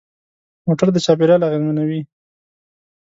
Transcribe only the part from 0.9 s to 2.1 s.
د چاپېریال اغېزمنوي.